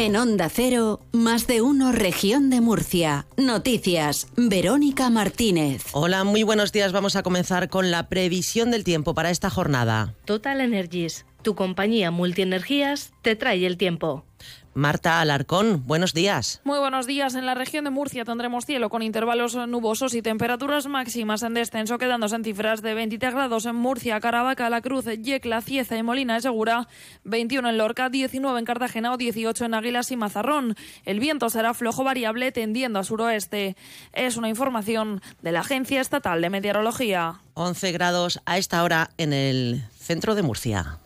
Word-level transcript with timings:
En 0.00 0.16
Onda 0.16 0.48
Cero, 0.48 1.00
más 1.12 1.46
de 1.46 1.60
uno 1.60 1.92
región 1.92 2.48
de 2.48 2.62
Murcia. 2.62 3.26
Noticias, 3.36 4.28
Verónica 4.34 5.10
Martínez. 5.10 5.84
Hola, 5.92 6.24
muy 6.24 6.42
buenos 6.42 6.72
días. 6.72 6.92
Vamos 6.92 7.16
a 7.16 7.22
comenzar 7.22 7.68
con 7.68 7.90
la 7.90 8.08
previsión 8.08 8.70
del 8.70 8.82
tiempo 8.82 9.12
para 9.12 9.28
esta 9.28 9.50
jornada. 9.50 10.14
Total 10.24 10.62
Energies, 10.62 11.26
tu 11.42 11.54
compañía 11.54 12.10
multienergías, 12.10 13.12
te 13.22 13.36
trae 13.36 13.66
el 13.66 13.76
tiempo. 13.76 14.24
Marta 14.72 15.20
Alarcón, 15.20 15.82
buenos 15.84 16.14
días. 16.14 16.60
Muy 16.62 16.78
buenos 16.78 17.06
días. 17.06 17.34
En 17.34 17.44
la 17.44 17.54
región 17.54 17.84
de 17.84 17.90
Murcia 17.90 18.24
tendremos 18.24 18.66
cielo 18.66 18.88
con 18.88 19.02
intervalos 19.02 19.56
nubosos 19.56 20.14
y 20.14 20.22
temperaturas 20.22 20.86
máximas 20.86 21.42
en 21.42 21.54
descenso, 21.54 21.98
quedándose 21.98 22.36
en 22.36 22.44
cifras 22.44 22.80
de 22.80 22.94
23 22.94 23.34
grados 23.34 23.66
en 23.66 23.74
Murcia, 23.74 24.20
Caravaca, 24.20 24.70
La 24.70 24.80
Cruz, 24.80 25.06
Yecla, 25.06 25.60
Cieza 25.60 25.96
y 25.96 26.04
Molina 26.04 26.34
de 26.34 26.42
Segura, 26.42 26.86
21 27.24 27.68
en 27.68 27.78
Lorca, 27.78 28.10
19 28.10 28.60
en 28.60 28.64
Cartagena 28.64 29.12
o 29.12 29.16
18 29.16 29.64
en 29.64 29.74
Águilas 29.74 30.12
y 30.12 30.16
Mazarrón. 30.16 30.76
El 31.04 31.18
viento 31.18 31.50
será 31.50 31.74
flojo 31.74 32.04
variable 32.04 32.52
tendiendo 32.52 33.00
a 33.00 33.04
suroeste. 33.04 33.76
Es 34.12 34.36
una 34.36 34.48
información 34.48 35.20
de 35.42 35.50
la 35.50 35.60
Agencia 35.60 36.00
Estatal 36.00 36.40
de 36.40 36.48
Meteorología. 36.48 37.40
11 37.60 37.92
grados 37.92 38.40
a 38.46 38.56
esta 38.56 38.82
hora 38.82 39.10
en 39.18 39.32
el 39.32 39.84
centro 39.98 40.34
de 40.34 40.42
Murcia. 40.42 40.98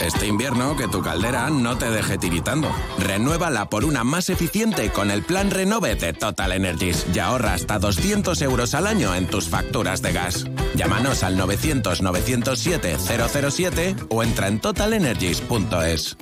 Este 0.00 0.26
invierno 0.26 0.76
que 0.76 0.88
tu 0.88 1.02
caldera 1.02 1.48
no 1.50 1.78
te 1.78 1.90
deje 1.90 2.18
tiritando. 2.18 2.68
Renuévala 2.98 3.68
por 3.68 3.84
una 3.84 4.04
más 4.04 4.28
eficiente 4.28 4.90
con 4.90 5.10
el 5.10 5.22
plan 5.22 5.50
Renove 5.50 5.94
de 5.94 6.12
Total 6.12 6.52
Energies 6.52 7.06
y 7.14 7.18
ahorra 7.18 7.54
hasta 7.54 7.78
200 7.78 8.40
euros 8.42 8.74
al 8.74 8.86
año 8.86 9.14
en 9.14 9.26
tus 9.26 9.48
facturas 9.48 10.02
de 10.02 10.12
gas. 10.12 10.46
Llámanos 10.74 11.22
al 11.22 11.36
900 11.36 12.02
907 12.02 12.96
007 12.98 13.96
o 14.08 14.22
entra 14.22 14.48
en 14.48 14.60
totalenergies.es. 14.60 16.16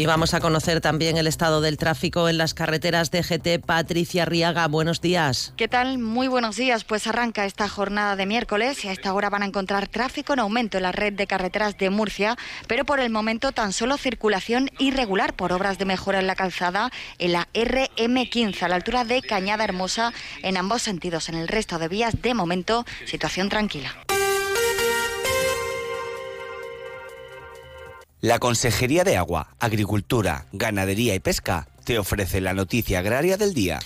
Y 0.00 0.06
vamos 0.06 0.32
a 0.32 0.40
conocer 0.40 0.80
también 0.80 1.18
el 1.18 1.26
estado 1.26 1.60
del 1.60 1.76
tráfico 1.76 2.30
en 2.30 2.38
las 2.38 2.54
carreteras 2.54 3.10
de 3.10 3.22
GT. 3.22 3.62
Patricia 3.62 4.24
Riaga, 4.24 4.66
buenos 4.66 5.02
días. 5.02 5.52
¿Qué 5.58 5.68
tal? 5.68 5.98
Muy 5.98 6.26
buenos 6.26 6.56
días. 6.56 6.84
Pues 6.84 7.06
arranca 7.06 7.44
esta 7.44 7.68
jornada 7.68 8.16
de 8.16 8.24
miércoles 8.24 8.82
y 8.82 8.88
a 8.88 8.92
esta 8.92 9.12
hora 9.12 9.28
van 9.28 9.42
a 9.42 9.44
encontrar 9.44 9.88
tráfico 9.88 10.32
en 10.32 10.38
aumento 10.38 10.78
en 10.78 10.84
la 10.84 10.92
red 10.92 11.12
de 11.12 11.26
carreteras 11.26 11.76
de 11.76 11.90
Murcia, 11.90 12.38
pero 12.66 12.86
por 12.86 12.98
el 12.98 13.10
momento 13.10 13.52
tan 13.52 13.74
solo 13.74 13.98
circulación 13.98 14.70
irregular 14.78 15.34
por 15.34 15.52
obras 15.52 15.76
de 15.76 15.84
mejora 15.84 16.18
en 16.18 16.26
la 16.26 16.34
calzada 16.34 16.90
en 17.18 17.32
la 17.32 17.48
RM15 17.52 18.62
a 18.62 18.68
la 18.68 18.76
altura 18.76 19.04
de 19.04 19.20
Cañada 19.20 19.64
Hermosa 19.64 20.14
en 20.42 20.56
ambos 20.56 20.80
sentidos. 20.80 21.28
En 21.28 21.34
el 21.34 21.46
resto 21.46 21.78
de 21.78 21.88
vías, 21.88 22.22
de 22.22 22.32
momento, 22.32 22.86
situación 23.04 23.50
tranquila. 23.50 23.94
La 28.22 28.38
Consejería 28.38 29.02
de 29.02 29.16
Agua, 29.16 29.48
Agricultura, 29.60 30.44
Ganadería 30.52 31.14
y 31.14 31.20
Pesca 31.20 31.66
te 31.84 31.98
ofrece 31.98 32.42
la 32.42 32.52
noticia 32.52 32.98
agraria 32.98 33.38
del 33.38 33.54
día. 33.54 33.78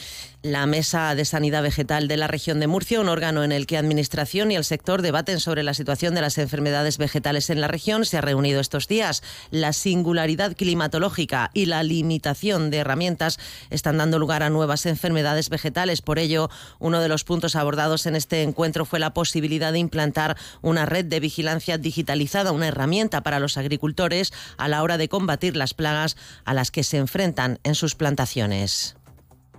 La 0.45 0.67
Mesa 0.67 1.15
de 1.15 1.25
Sanidad 1.25 1.63
Vegetal 1.63 2.07
de 2.07 2.19
la 2.19 2.27
región 2.27 2.61
de 2.61 2.67
Murcia, 2.67 3.01
un 3.01 3.09
órgano 3.09 3.45
en 3.45 3.51
el 3.51 3.67
que 3.67 3.79
Administración 3.79 4.51
y 4.51 4.57
el 4.57 4.65
sector 4.65 5.01
debaten 5.01 5.41
sobre 5.41 5.63
la 5.63 5.73
situación 5.73 6.15
de 6.15 6.21
las 6.21 6.37
enfermedades 6.37 6.99
vegetales 6.99 7.49
en 7.49 7.63
la 7.63 7.67
región, 7.67 8.05
se 8.05 8.19
ha 8.19 8.21
reunido 8.21 8.61
estos 8.61 8.87
días. 8.87 9.23
La 9.51 9.73
singularidad 9.73 10.55
climatológica 10.55 11.51
y 11.55 11.65
la 11.65 11.83
limitación 11.83 12.69
de 12.69 12.77
herramientas 12.77 13.39
están 13.71 13.97
dando 13.97 14.19
lugar 14.19 14.43
a 14.43 14.51
nuevas 14.51 14.85
enfermedades 14.85 15.49
vegetales. 15.49 16.03
Por 16.03 16.19
ello, 16.19 16.51
uno 16.79 17.01
de 17.01 17.09
los 17.09 17.25
puntos 17.25 17.57
abordados 17.57 18.05
en 18.05 18.15
este 18.15 18.43
encuentro 18.43 18.85
fue 18.85 18.99
la 18.99 19.15
posibilidad 19.15 19.73
de 19.73 19.79
implantar 19.79 20.37
una 20.61 20.85
red 20.85 21.07
de 21.07 21.21
vigilancia 21.21 21.79
digitalizada, 21.79 22.53
una 22.53 22.69
herramienta 22.69 23.23
para 23.23 23.41
los 23.41 23.57
agricultores 23.57 24.31
a 24.59 24.69
la 24.69 24.83
hora 24.83 24.99
de 24.99 25.09
combatir 25.09 25.57
las 25.57 25.73
plagas 25.73 26.19
a 26.45 26.53
las 26.53 26.71
que 26.71 26.85
se 26.85 26.99
enfrentan 26.99 27.61
en 27.65 27.75
sus 27.75 27.95
plantaciones. 27.95 28.95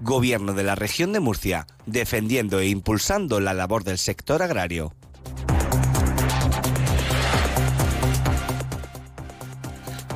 Gobierno 0.01 0.53
de 0.53 0.63
la 0.63 0.75
región 0.75 1.13
de 1.13 1.21
Murcia, 1.21 1.67
defendiendo 1.85 2.59
e 2.59 2.67
impulsando 2.67 3.39
la 3.39 3.53
labor 3.53 3.83
del 3.83 3.97
sector 3.97 4.43
agrario. 4.43 4.93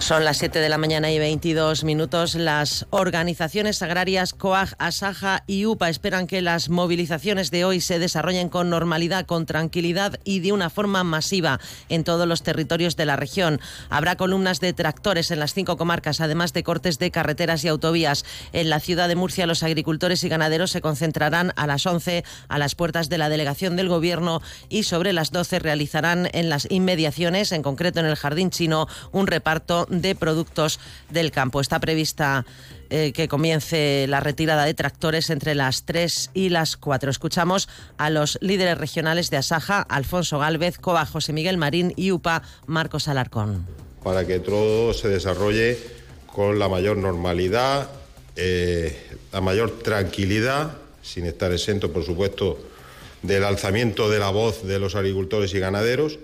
Son 0.10 0.26
las 0.26 0.38
7 0.38 0.58
de 0.58 0.70
la 0.70 0.80
mañana 0.80 1.12
y 1.12 1.20
22 1.20 1.84
minutos. 1.84 2.34
Las 2.34 2.88
organizaciones 2.90 3.84
agrarias 3.84 4.34
COAG, 4.34 4.74
ASAJA 4.80 5.44
y 5.46 5.68
UPA 5.68 5.88
esperan 5.88 6.26
que 6.26 6.42
las 6.42 6.70
movilizaciones 6.70 7.52
de 7.52 7.64
hoy 7.64 7.80
se 7.80 8.00
desarrollen 8.00 8.50
con 8.50 8.72
normalidad, 8.72 9.28
con 9.28 9.46
tranquilidad 9.46 10.20
y 10.24 10.40
de 10.40 10.52
una 10.52 10.72
forma 10.72 11.04
masiva 11.04 11.60
en 11.90 12.04
todos 12.04 12.28
los 12.28 12.42
territorios 12.42 12.96
de 12.96 13.06
la 13.06 13.18
región. 13.18 13.62
Habrá 13.92 14.16
columnas 14.16 14.60
de 14.60 14.74
tractores 14.74 15.30
en 15.30 15.38
las 15.38 15.54
cinco 15.54 15.78
comarcas, 15.78 16.22
además 16.22 16.54
de 16.54 16.64
cortes 16.64 16.98
de 16.98 17.12
carreteras 17.12 17.64
y 17.64 17.68
autovías. 17.68 18.26
En 18.52 18.72
la 18.72 18.80
ciudad 18.80 19.10
de 19.10 19.16
Murcia, 19.16 19.46
los 19.46 19.62
agricultores 19.62 20.24
y 20.24 20.30
ganaderos 20.30 20.72
se 20.72 20.82
concentrarán 20.82 21.54
a 21.56 21.68
las 21.68 21.86
11 21.86 22.24
a 22.48 22.58
las 22.58 22.74
puertas 22.74 23.10
de 23.10 23.20
la 23.20 23.30
delegación 23.30 23.76
del 23.76 23.90
Gobierno 23.90 24.42
y 24.70 24.86
sobre 24.86 25.14
las 25.14 25.30
12 25.30 25.60
realizarán 25.60 26.30
en 26.34 26.50
las 26.50 26.66
inmediaciones, 26.72 27.52
en 27.52 27.62
concreto 27.62 28.00
en 28.00 28.08
el 28.08 28.16
Jardín 28.16 28.50
Chino, 28.50 28.88
un 29.12 29.28
reparto 29.28 29.86
productos 30.16 30.80
del 31.10 31.32
campo. 31.32 31.62
Está 31.62 31.80
prevista 31.80 32.46
eh, 32.90 33.12
que 33.14 33.28
comience 33.28 34.08
la 34.08 34.20
retirada 34.20 34.66
de 34.66 34.74
tractores 34.74 35.30
entre 35.30 35.54
las 35.54 35.84
3 35.84 36.32
y 36.34 36.50
las 36.50 36.76
4. 36.76 37.12
Escuchamos 37.12 37.70
a 37.98 38.10
los 38.10 38.40
líderes 38.42 38.78
regionales 38.78 39.30
de 39.30 39.38
Asaja, 39.38 39.82
Alfonso 39.82 40.40
Gálvez, 40.40 40.80
Coba, 40.80 41.06
José 41.06 41.34
Miguel 41.34 41.58
Marín 41.58 41.94
y 41.96 42.12
UPA, 42.12 42.42
Marcos 42.66 43.08
Alarcón. 43.08 43.68
Para 44.04 44.26
que 44.26 44.40
todo 44.40 44.94
se 44.94 45.08
desarrolle 45.08 45.78
con 46.26 46.58
la 46.58 46.68
mayor 46.68 46.98
normalidad, 46.98 47.90
eh, 48.36 48.98
la 49.32 49.42
mayor 49.42 49.80
tranquilidad, 49.80 50.78
sin 51.04 51.26
estar 51.26 51.52
exento, 51.52 51.92
por 51.92 52.06
supuesto, 52.06 52.58
del 53.22 53.44
alzamiento 53.44 54.10
de 54.10 54.20
la 54.20 54.30
voz 54.30 54.64
de 54.64 54.80
los 54.80 54.96
agricultores 54.96 55.54
y 55.54 55.60
ganaderos 55.60 56.18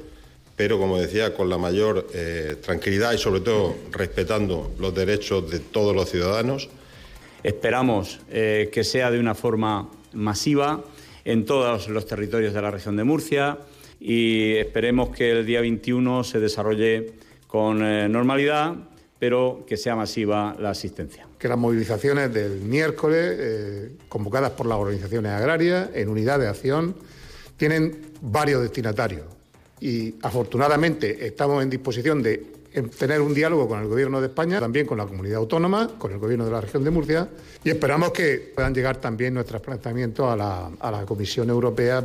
pero 0.55 0.79
como 0.79 0.97
decía, 0.97 1.33
con 1.33 1.49
la 1.49 1.57
mayor 1.57 2.07
eh, 2.13 2.55
tranquilidad 2.61 3.13
y 3.13 3.17
sobre 3.17 3.41
todo 3.41 3.75
respetando 3.91 4.71
los 4.79 4.95
derechos 4.95 5.49
de 5.51 5.59
todos 5.59 5.95
los 5.95 6.09
ciudadanos. 6.09 6.69
Esperamos 7.43 8.19
eh, 8.31 8.69
que 8.71 8.83
sea 8.83 9.11
de 9.11 9.19
una 9.19 9.35
forma 9.35 9.89
masiva 10.13 10.83
en 11.25 11.45
todos 11.45 11.89
los 11.89 12.05
territorios 12.05 12.53
de 12.53 12.61
la 12.61 12.71
región 12.71 12.95
de 12.95 13.03
Murcia 13.03 13.59
y 13.99 14.53
esperemos 14.53 15.09
que 15.09 15.31
el 15.31 15.45
día 15.45 15.61
21 15.61 16.23
se 16.23 16.39
desarrolle 16.39 17.13
con 17.47 17.83
eh, 17.83 18.07
normalidad, 18.07 18.75
pero 19.19 19.65
que 19.67 19.75
sea 19.75 19.95
masiva 19.95 20.55
la 20.59 20.69
asistencia. 20.69 21.27
Que 21.37 21.49
las 21.49 21.57
movilizaciones 21.57 22.33
del 22.33 22.61
miércoles, 22.61 23.91
convocadas 24.07 24.51
por 24.51 24.65
las 24.67 24.77
organizaciones 24.77 25.31
agrarias 25.31 25.89
en 25.93 26.09
unidad 26.09 26.39
de 26.39 26.47
acción, 26.47 26.95
tienen 27.57 28.13
varios 28.21 28.61
destinatarios 28.61 29.35
y 29.79 30.15
afortunadamente 30.21 31.25
estamos 31.25 31.61
en 31.63 31.69
disposición 31.69 32.21
de 32.21 32.55
tener 32.97 33.21
un 33.21 33.33
diálogo 33.33 33.67
con 33.67 33.79
el 33.81 33.87
Gobierno 33.87 34.19
de 34.19 34.27
España, 34.27 34.59
también 34.59 34.85
con 34.85 34.97
la 34.97 35.05
comunidad 35.05 35.37
autónoma, 35.37 35.91
con 35.97 36.11
el 36.11 36.19
Gobierno 36.19 36.45
de 36.45 36.51
la 36.51 36.61
región 36.61 36.83
de 36.83 36.91
Murcia 36.91 37.29
y 37.63 37.69
esperamos 37.69 38.11
que 38.11 38.51
puedan 38.53 38.73
llegar 38.73 38.97
también 38.97 39.33
nuestros 39.33 39.61
planteamientos 39.61 40.29
a 40.31 40.35
la, 40.35 40.71
a 40.79 40.91
la 40.91 41.05
Comisión 41.05 41.49
Europea. 41.49 42.03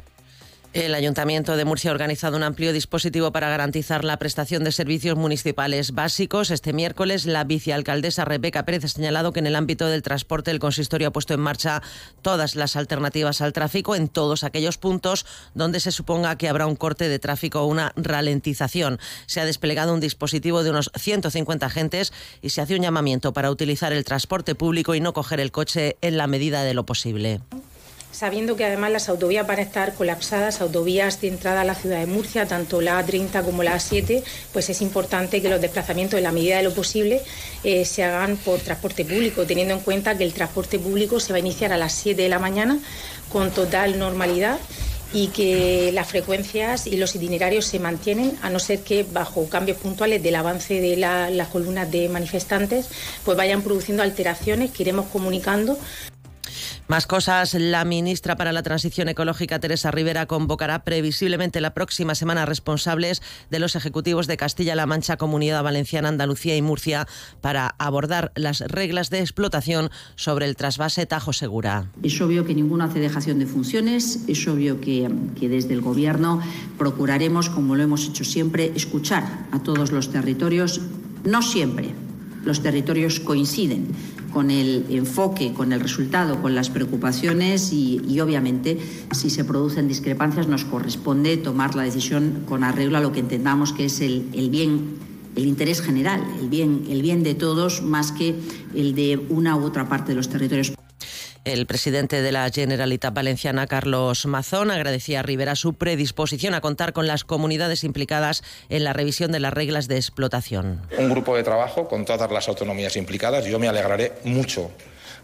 El 0.72 0.94
Ayuntamiento 0.94 1.56
de 1.56 1.64
Murcia 1.64 1.91
ha 1.91 1.94
organizado 1.94 2.36
un 2.36 2.44
amplio 2.44 2.72
dispositivo 2.72 3.32
para 3.32 3.48
garantizar 3.48 4.04
la 4.04 4.19
prestación 4.19 4.62
de 4.62 4.70
servicios 4.70 5.19
municipales 5.19 5.91
básicos. 5.94 6.53
Este 6.53 6.72
miércoles, 6.72 7.26
la 7.26 7.42
vicealcaldesa 7.42 8.25
Rebeca 8.25 8.64
Pérez 8.64 8.84
ha 8.84 8.88
señalado 8.88 9.32
que 9.32 9.41
en 9.41 9.48
el 9.48 9.56
ámbito 9.56 9.88
del 9.88 10.03
transporte 10.03 10.53
el 10.53 10.60
consistorio 10.60 11.08
ha 11.08 11.12
puesto 11.12 11.34
en 11.34 11.41
marcha 11.41 11.82
todas 12.22 12.54
las 12.54 12.76
alternativas 12.76 13.41
al 13.41 13.53
tráfico 13.53 13.97
en 13.97 14.06
todos 14.06 14.44
aquellos 14.44 14.78
puntos 14.78 15.26
donde 15.54 15.81
se 15.81 15.91
suponga 15.91 16.38
que 16.38 16.48
habrá 16.48 16.69
un 16.69 16.76
corte 16.76 17.08
de 17.08 17.19
tráfico 17.19 17.62
o 17.62 17.66
una 17.66 17.92
ralentización. 17.97 19.00
Se 19.26 19.40
ha 19.40 19.46
desplegado 19.46 19.93
un 19.93 19.99
dispositivo 19.99 20.62
de 20.62 20.70
unos 20.70 20.93
150 20.96 21.67
agentes 21.67 22.12
y 22.43 22.50
se 22.50 22.61
hace 22.61 22.76
un 22.76 22.82
llamamiento 22.82 23.32
para 23.32 23.50
utilizar 23.50 23.93
el 23.93 24.05
transporte 24.05 24.55
público 24.55 24.94
y 24.94 25.00
no 25.00 25.14
coger 25.14 25.40
el 25.40 25.50
coche 25.50 25.96
en 26.00 26.17
la 26.17 26.28
medida 26.28 26.62
de 26.62 26.75
lo 26.75 26.87
posible 26.87 27.40
sabiendo 28.20 28.55
que 28.55 28.67
además 28.67 28.90
las 28.90 29.08
autovías 29.08 29.46
van 29.46 29.61
a 29.61 29.62
estar 29.62 29.94
colapsadas, 29.94 30.61
autovías 30.61 31.22
de 31.22 31.28
entrada 31.28 31.62
a 31.62 31.64
la 31.64 31.75
ciudad 31.75 32.00
de 32.00 32.06
Murcia, 32.06 32.44
tanto 32.44 32.82
la 32.82 33.02
A30 33.02 33.43
como 33.43 33.62
la 33.62 33.75
A7, 33.75 34.22
pues 34.52 34.69
es 34.69 34.82
importante 34.82 35.40
que 35.40 35.49
los 35.49 35.58
desplazamientos 35.58 36.19
en 36.19 36.25
la 36.25 36.31
medida 36.31 36.58
de 36.58 36.62
lo 36.64 36.75
posible 36.75 37.22
eh, 37.64 37.87
se 37.87 38.05
hagan 38.05 38.37
por 38.37 38.61
transporte 38.61 39.06
público, 39.06 39.46
teniendo 39.46 39.72
en 39.72 39.81
cuenta 39.81 40.19
que 40.19 40.25
el 40.25 40.34
transporte 40.34 40.78
público 40.78 41.19
se 41.19 41.32
va 41.32 41.37
a 41.37 41.38
iniciar 41.38 41.72
a 41.72 41.78
las 41.78 41.94
7 41.94 42.20
de 42.20 42.28
la 42.28 42.38
mañana 42.38 42.78
con 43.32 43.52
total 43.52 43.99
normalidad 43.99 44.58
y 45.14 45.28
que 45.28 45.90
las 45.94 46.06
frecuencias 46.06 46.87
y 46.87 46.99
los 46.99 47.14
itinerarios 47.14 47.64
se 47.64 47.78
mantienen, 47.78 48.37
a 48.43 48.50
no 48.50 48.58
ser 48.58 48.81
que 48.81 49.02
bajo 49.02 49.49
cambios 49.49 49.78
puntuales 49.78 50.22
del 50.22 50.34
avance 50.34 50.78
de 50.78 50.99
las 50.99 51.49
columnas 51.49 51.90
de 51.90 52.11
manifestantes, 52.11 52.87
pues 53.25 53.34
vayan 53.38 53.62
produciendo 53.62 54.02
alteraciones 54.02 54.72
que 54.72 54.82
iremos 54.82 55.06
comunicando 55.06 55.78
Más 56.90 57.06
cosas. 57.06 57.54
La 57.54 57.84
ministra 57.84 58.34
para 58.34 58.50
la 58.50 58.64
Transición 58.64 59.08
Ecológica, 59.08 59.60
Teresa 59.60 59.92
Rivera, 59.92 60.26
convocará 60.26 60.82
previsiblemente 60.82 61.60
la 61.60 61.72
próxima 61.72 62.16
semana 62.16 62.46
responsables 62.46 63.22
de 63.48 63.60
los 63.60 63.76
ejecutivos 63.76 64.26
de 64.26 64.37
Castilla-La 64.37 64.87
Mancha, 64.87 65.16
Comunidad 65.16 65.62
Valenciana, 65.62 66.08
Andalucía 66.08 66.56
y 66.56 66.62
Murcia 66.62 67.06
para 67.40 67.76
abordar 67.78 68.32
las 68.34 68.58
reglas 68.58 69.08
de 69.08 69.20
explotación 69.20 69.90
sobre 70.16 70.46
el 70.46 70.56
trasvase 70.56 71.06
Tajo 71.06 71.32
Segura. 71.32 71.92
Es 72.02 72.20
obvio 72.20 72.44
que 72.44 72.56
ninguno 72.56 72.82
hace 72.82 72.98
dejación 72.98 73.38
de 73.38 73.46
funciones. 73.46 74.25
Es 74.26 74.48
obvio 74.48 74.81
que, 74.81 75.08
que 75.38 75.48
desde 75.48 75.75
el 75.75 75.82
Gobierno 75.82 76.43
procuraremos, 76.76 77.50
como 77.50 77.76
lo 77.76 77.84
hemos 77.84 78.04
hecho 78.08 78.25
siempre, 78.25 78.72
escuchar 78.75 79.46
a 79.52 79.60
todos 79.62 79.93
los 79.93 80.10
territorios. 80.10 80.81
No 81.22 81.40
siempre 81.40 81.90
los 82.44 82.64
territorios 82.64 83.20
coinciden 83.20 83.94
con 84.32 84.50
el 84.50 84.87
enfoque, 84.91 85.53
con 85.53 85.73
el 85.73 85.81
resultado, 85.81 86.41
con 86.41 86.55
las 86.55 86.71
preocupaciones 86.71 87.73
y, 87.73 88.21
obviamente 88.21 88.79
si 89.12 89.31
se 89.31 89.44
producen 89.44 89.88
discrepancias 89.88 90.47
nos 90.47 90.65
corresponde 90.65 91.37
tomar 91.37 91.75
la 91.75 91.85
decisión 91.85 92.44
con 92.47 92.65
arreglo 92.65 92.99
a 92.99 93.00
lo 93.00 93.12
que 93.12 93.21
entendamos 93.21 93.73
que 93.73 93.87
es 93.87 94.00
el, 94.00 94.29
el 94.35 94.50
bien 94.50 94.99
el 95.37 95.47
interés 95.47 95.81
general, 95.81 96.23
el 96.41 96.49
bien, 96.49 96.85
el 96.91 97.03
bien 97.03 97.23
de 97.23 97.35
todos 97.35 97.82
más 97.82 98.12
que 98.12 98.35
el 98.75 98.94
de 98.94 99.25
una 99.29 99.56
u 99.56 99.65
otra 99.65 99.88
parte 99.88 100.09
de 100.09 100.17
los 100.17 100.29
territorios. 100.29 100.73
El 101.44 101.64
presidente 101.64 102.20
de 102.20 102.32
la 102.32 102.50
Generalitat 102.50 103.14
Valenciana, 103.14 103.66
Carlos 103.66 104.26
Mazón, 104.26 104.70
agradecía 104.70 105.20
a 105.20 105.22
Rivera 105.22 105.56
su 105.56 105.72
predisposición 105.72 106.52
a 106.52 106.60
contar 106.60 106.92
con 106.92 107.06
las 107.06 107.25
comunidades 107.25 107.82
implicadas 107.82 108.42
en 108.69 108.84
la 108.84 108.92
revisión 108.92 109.32
de 109.32 109.40
las 109.40 109.54
reglas 109.54 109.88
de 109.88 109.96
explotación. 109.96 110.82
Un 110.98 111.08
grupo 111.08 111.34
de 111.34 111.42
trabajo 111.42 111.88
con 111.88 112.04
todas 112.04 112.31
las 112.31 112.46
autonomías 112.48 112.94
implicadas. 112.96 113.46
Yo 113.46 113.58
me 113.58 113.69
alegraré 113.69 114.12
mucho 114.25 114.70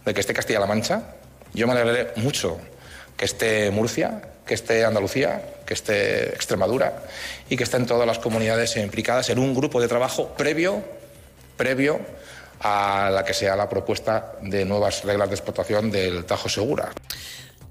de 0.06 0.14
que 0.14 0.20
esté 0.20 0.32
Castilla-La 0.32 0.66
Mancha. 0.66 1.16
Yo 1.52 1.66
me 1.66 1.74
alegraré 1.74 2.12
mucho 2.16 2.58
que 3.18 3.26
esté 3.26 3.70
Murcia, 3.70 4.22
que 4.46 4.54
esté 4.54 4.86
Andalucía, 4.86 5.42
que 5.66 5.74
esté 5.74 6.30
Extremadura 6.30 7.04
y 7.50 7.58
que 7.58 7.64
estén 7.64 7.84
todas 7.84 8.06
las 8.06 8.18
comunidades 8.20 8.74
implicadas 8.78 9.28
en 9.28 9.38
un 9.38 9.54
grupo 9.54 9.82
de 9.82 9.88
trabajo 9.88 10.34
previo, 10.34 10.82
previo 11.58 12.00
a 12.60 13.10
la 13.12 13.24
que 13.24 13.34
sea 13.34 13.56
la 13.56 13.68
propuesta 13.68 14.32
de 14.42 14.64
nuevas 14.64 15.04
reglas 15.04 15.28
de 15.28 15.34
explotación 15.34 15.90
del 15.90 16.24
Tajo 16.24 16.48
Segura. 16.48 16.90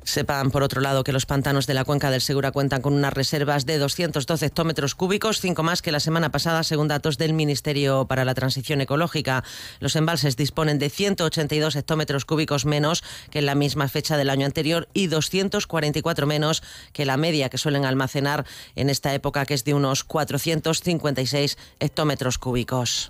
Sepan, 0.05 0.51
por 0.51 0.61
otro 0.61 0.81
lado, 0.81 1.03
que 1.03 1.11
los 1.11 1.25
pantanos 1.25 1.65
de 1.65 1.73
la 1.73 1.83
cuenca 1.83 2.11
del 2.11 2.21
Segura 2.21 2.51
cuentan 2.51 2.83
con 2.83 2.93
unas 2.93 3.11
reservas 3.11 3.65
de 3.65 3.79
212 3.79 4.45
hectómetros 4.45 4.93
cúbicos, 4.93 5.41
cinco 5.41 5.63
más 5.63 5.81
que 5.81 5.91
la 5.91 5.99
semana 5.99 6.31
pasada, 6.31 6.61
según 6.63 6.87
datos 6.87 7.17
del 7.17 7.33
Ministerio 7.33 8.05
para 8.05 8.23
la 8.23 8.35
Transición 8.35 8.81
Ecológica. 8.81 9.43
Los 9.79 9.95
embalses 9.95 10.37
disponen 10.37 10.77
de 10.77 10.91
182 10.91 11.75
hectómetros 11.75 12.23
cúbicos 12.23 12.65
menos 12.65 13.03
que 13.31 13.39
en 13.39 13.47
la 13.47 13.55
misma 13.55 13.87
fecha 13.87 14.15
del 14.15 14.29
año 14.29 14.45
anterior 14.45 14.87
y 14.93 15.07
244 15.07 16.27
menos 16.27 16.61
que 16.93 17.05
la 17.05 17.17
media 17.17 17.49
que 17.49 17.57
suelen 17.57 17.83
almacenar 17.83 18.45
en 18.75 18.91
esta 18.91 19.11
época, 19.15 19.47
que 19.47 19.55
es 19.55 19.63
de 19.63 19.73
unos 19.73 20.03
456 20.03 21.57
hectómetros 21.79 22.37
cúbicos. 22.37 23.09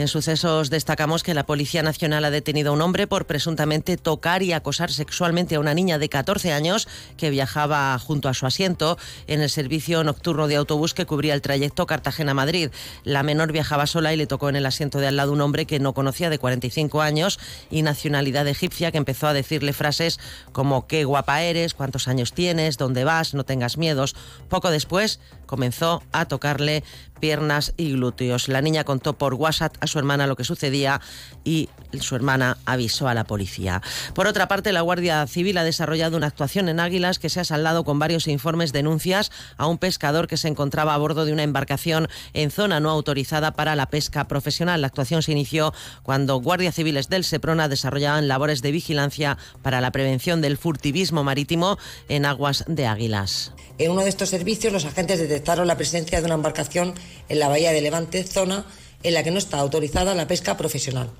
En 0.00 0.08
sucesos 0.08 0.70
destacamos 0.70 1.22
que 1.22 1.34
la 1.34 1.44
Policía 1.44 1.82
Nacional 1.82 2.24
ha 2.24 2.30
detenido 2.30 2.70
a 2.70 2.72
un 2.72 2.80
hombre 2.80 3.06
por 3.06 3.26
presuntamente 3.26 3.98
tocar 3.98 4.42
y 4.42 4.54
acosar 4.54 4.90
sexualmente 4.90 5.56
a 5.56 5.60
una 5.60 5.74
niña 5.74 5.98
de 5.98 6.08
14 6.08 6.54
años 6.54 6.88
que 7.18 7.28
viajaba 7.28 7.98
junto 7.98 8.30
a 8.30 8.32
su 8.32 8.46
asiento 8.46 8.96
en 9.26 9.42
el 9.42 9.50
servicio 9.50 10.02
nocturno 10.02 10.48
de 10.48 10.56
autobús 10.56 10.94
que 10.94 11.04
cubría 11.04 11.34
el 11.34 11.42
trayecto 11.42 11.84
Cartagena-Madrid. 11.84 12.70
La 13.04 13.22
menor 13.22 13.52
viajaba 13.52 13.86
sola 13.86 14.14
y 14.14 14.16
le 14.16 14.26
tocó 14.26 14.48
en 14.48 14.56
el 14.56 14.64
asiento 14.64 15.00
de 15.00 15.08
al 15.08 15.16
lado 15.16 15.34
un 15.34 15.42
hombre 15.42 15.66
que 15.66 15.80
no 15.80 15.92
conocía 15.92 16.30
de 16.30 16.38
45 16.38 17.02
años 17.02 17.38
y 17.70 17.82
nacionalidad 17.82 18.48
egipcia 18.48 18.92
que 18.92 18.96
empezó 18.96 19.26
a 19.26 19.34
decirle 19.34 19.74
frases 19.74 20.18
como 20.52 20.86
qué 20.86 21.04
guapa 21.04 21.42
eres, 21.42 21.74
cuántos 21.74 22.08
años 22.08 22.32
tienes, 22.32 22.78
dónde 22.78 23.04
vas, 23.04 23.34
no 23.34 23.44
tengas 23.44 23.76
miedos. 23.76 24.16
Poco 24.48 24.70
después 24.70 25.20
comenzó 25.44 26.02
a 26.12 26.24
tocarle 26.24 26.84
piernas 27.20 27.74
y 27.76 27.92
glúteos. 27.92 28.48
La 28.48 28.62
niña 28.62 28.84
contó 28.84 29.12
por 29.12 29.34
WhatsApp 29.34 29.76
a 29.80 29.86
su 29.90 29.98
hermana 29.98 30.26
lo 30.26 30.36
que 30.36 30.44
sucedía 30.44 31.00
y 31.44 31.68
su 32.00 32.16
hermana 32.16 32.56
avisó 32.64 33.08
a 33.08 33.14
la 33.14 33.24
policía. 33.24 33.82
Por 34.14 34.26
otra 34.26 34.48
parte, 34.48 34.72
la 34.72 34.80
Guardia 34.80 35.26
Civil 35.26 35.58
ha 35.58 35.64
desarrollado 35.64 36.16
una 36.16 36.28
actuación 36.28 36.68
en 36.68 36.80
Águilas 36.80 37.18
que 37.18 37.28
se 37.28 37.40
ha 37.40 37.44
saldado 37.44 37.84
con 37.84 37.98
varios 37.98 38.28
informes 38.28 38.72
denuncias 38.72 39.30
a 39.56 39.66
un 39.66 39.78
pescador 39.78 40.26
que 40.26 40.36
se 40.36 40.48
encontraba 40.48 40.94
a 40.94 40.98
bordo 40.98 41.24
de 41.24 41.32
una 41.32 41.42
embarcación 41.42 42.08
en 42.32 42.50
zona 42.50 42.80
no 42.80 42.90
autorizada 42.90 43.52
para 43.52 43.76
la 43.76 43.86
pesca 43.86 44.28
profesional. 44.28 44.80
La 44.80 44.86
actuación 44.86 45.22
se 45.22 45.32
inició 45.32 45.74
cuando 46.02 46.36
guardias 46.36 46.74
civiles 46.74 47.08
del 47.08 47.24
Seprona 47.24 47.68
desarrollaban 47.68 48.28
labores 48.28 48.62
de 48.62 48.72
vigilancia 48.72 49.36
para 49.62 49.80
la 49.80 49.90
prevención 49.90 50.40
del 50.40 50.56
furtivismo 50.56 51.24
marítimo 51.24 51.78
en 52.08 52.24
aguas 52.24 52.64
de 52.66 52.86
Águilas. 52.86 53.52
En 53.78 53.90
uno 53.90 54.02
de 54.02 54.10
estos 54.10 54.28
servicios, 54.28 54.72
los 54.72 54.84
agentes 54.84 55.18
detectaron 55.18 55.66
la 55.66 55.76
presencia 55.76 56.20
de 56.20 56.26
una 56.26 56.34
embarcación 56.34 56.94
en 57.28 57.38
la 57.38 57.48
bahía 57.48 57.72
de 57.72 57.80
Levante, 57.80 58.24
zona 58.24 58.64
en 59.02 59.14
la 59.14 59.22
que 59.22 59.30
no 59.30 59.38
está 59.38 59.58
autorizada 59.58 60.14
la 60.14 60.26
pesca 60.26 60.56
profesional. 60.56 61.10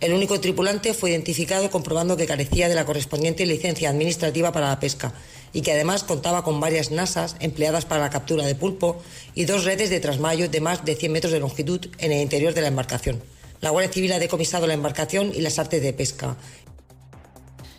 El 0.00 0.12
único 0.12 0.38
tripulante 0.38 0.94
fue 0.94 1.10
identificado 1.10 1.70
comprobando 1.70 2.16
que 2.16 2.26
carecía 2.26 2.68
de 2.68 2.76
la 2.76 2.84
correspondiente 2.84 3.46
licencia 3.46 3.90
administrativa 3.90 4.52
para 4.52 4.68
la 4.68 4.78
pesca 4.78 5.12
y 5.52 5.62
que 5.62 5.72
además 5.72 6.04
contaba 6.04 6.44
con 6.44 6.60
varias 6.60 6.92
nasas 6.92 7.34
empleadas 7.40 7.84
para 7.84 8.02
la 8.02 8.10
captura 8.10 8.46
de 8.46 8.54
pulpo 8.54 9.02
y 9.34 9.44
dos 9.44 9.64
redes 9.64 9.90
de 9.90 9.98
trasmayo 9.98 10.48
de 10.48 10.60
más 10.60 10.84
de 10.84 10.94
100 10.94 11.12
metros 11.12 11.32
de 11.32 11.40
longitud 11.40 11.86
en 11.98 12.12
el 12.12 12.22
interior 12.22 12.54
de 12.54 12.60
la 12.60 12.68
embarcación. 12.68 13.20
La 13.60 13.70
Guardia 13.70 13.92
Civil 13.92 14.12
ha 14.12 14.20
decomisado 14.20 14.68
la 14.68 14.74
embarcación 14.74 15.32
y 15.34 15.40
las 15.40 15.58
artes 15.58 15.82
de 15.82 15.92
pesca 15.92 16.36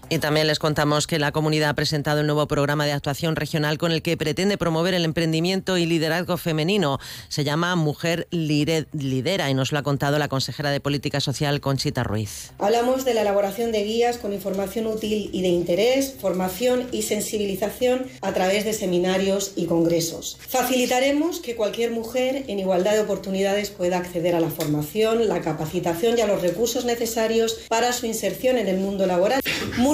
y 0.09 0.17
también 0.17 0.47
les 0.47 0.57
contamos 0.57 1.05
que 1.05 1.19
la 1.19 1.31
comunidad 1.31 1.69
ha 1.69 1.73
presentado 1.75 2.21
el 2.21 2.25
nuevo 2.25 2.47
programa 2.47 2.85
de 2.85 2.93
actuación 2.93 3.35
regional 3.35 3.77
con 3.77 3.91
el 3.91 4.01
que 4.01 4.17
pretende 4.17 4.57
promover 4.57 4.95
el 4.95 5.05
emprendimiento 5.05 5.77
y 5.77 5.85
liderazgo 5.85 6.37
femenino. 6.37 6.99
Se 7.27 7.43
llama 7.43 7.75
Mujer 7.75 8.27
Lidera 8.31 9.49
y 9.49 9.53
nos 9.53 9.71
lo 9.71 9.77
ha 9.77 9.83
contado 9.83 10.17
la 10.17 10.27
consejera 10.27 10.71
de 10.71 10.79
Política 10.79 11.19
Social 11.19 11.61
Conchita 11.61 12.03
Ruiz. 12.03 12.51
Hablamos 12.57 13.05
de 13.05 13.13
la 13.13 13.21
elaboración 13.21 13.71
de 13.71 13.83
guías 13.83 14.17
con 14.17 14.33
información 14.33 14.87
útil 14.87 15.29
y 15.31 15.41
de 15.43 15.49
interés, 15.49 16.15
formación 16.19 16.87
y 16.91 17.03
sensibilización 17.03 18.07
a 18.21 18.33
través 18.33 18.65
de 18.65 18.73
seminarios 18.73 19.53
y 19.55 19.67
congresos. 19.67 20.37
Facilitaremos 20.47 21.39
que 21.39 21.55
cualquier 21.55 21.91
mujer 21.91 22.45
en 22.47 22.57
igualdad 22.57 22.93
de 22.93 23.01
oportunidades 23.01 23.69
pueda 23.69 23.97
acceder 23.97 24.35
a 24.35 24.39
la 24.39 24.49
formación, 24.49 25.27
la 25.27 25.41
capacitación 25.41 26.17
y 26.17 26.21
a 26.21 26.27
los 26.27 26.41
recursos 26.41 26.85
necesarios 26.85 27.59
para 27.67 27.93
su 27.93 28.07
inserción 28.07 28.57
en 28.57 28.67
el 28.67 28.77
mundo 28.77 29.05
laboral. 29.05 29.41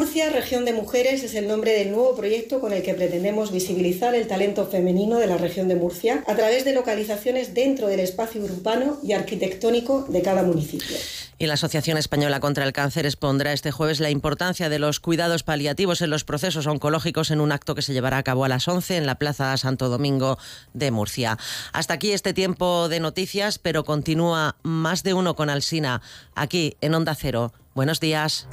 Murcia, 0.05 0.29
Región 0.29 0.65
de 0.65 0.74
Mujeres, 0.74 1.24
es 1.24 1.33
el 1.33 1.47
nombre 1.47 1.71
del 1.71 1.89
nuevo 1.89 2.15
proyecto 2.15 2.59
con 2.59 2.71
el 2.74 2.83
que 2.83 2.93
pretendemos 2.93 3.51
visibilizar 3.51 4.13
el 4.13 4.27
talento 4.27 4.67
femenino 4.67 5.17
de 5.17 5.25
la 5.25 5.38
región 5.38 5.67
de 5.67 5.74
Murcia 5.74 6.24
a 6.27 6.35
través 6.35 6.63
de 6.63 6.74
localizaciones 6.74 7.55
dentro 7.55 7.88
del 7.88 8.00
espacio 8.00 8.43
urbano 8.43 9.00
y 9.01 9.13
arquitectónico 9.13 10.05
de 10.07 10.21
cada 10.21 10.43
municipio. 10.43 10.95
Y 11.39 11.47
la 11.47 11.55
Asociación 11.55 11.97
Española 11.97 12.39
contra 12.39 12.65
el 12.65 12.71
Cáncer 12.71 13.07
expondrá 13.07 13.51
este 13.51 13.71
jueves 13.71 14.00
la 14.00 14.12
importancia 14.12 14.69
de 14.69 14.77
los 14.77 15.00
cuidados 15.00 15.41
paliativos 15.41 16.03
en 16.03 16.12
los 16.12 16.24
procesos 16.24 16.67
oncológicos 16.67 17.31
en 17.31 17.41
un 17.41 17.51
acto 17.51 17.74
que 17.74 17.81
se 17.81 17.93
llevará 17.93 18.19
a 18.19 18.24
cabo 18.24 18.45
a 18.45 18.47
las 18.47 18.67
11 18.67 18.97
en 18.97 19.07
la 19.07 19.15
Plaza 19.15 19.57
Santo 19.57 19.89
Domingo 19.89 20.38
de 20.75 20.91
Murcia. 20.91 21.39
Hasta 21.74 21.95
aquí 21.95 22.12
este 22.12 22.35
tiempo 22.35 22.89
de 22.89 23.00
noticias, 23.00 23.57
pero 23.57 23.83
continúa 23.83 24.55
más 24.62 25.01
de 25.01 25.15
uno 25.15 25.35
con 25.35 25.50
Alsina, 25.50 26.03
aquí 26.35 26.77
en 26.81 26.93
Onda 26.93 27.15
Cero. 27.15 27.53
Buenos 27.74 28.00
días. 28.00 28.47